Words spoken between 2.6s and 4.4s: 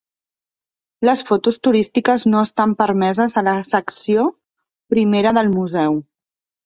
permeses a la secció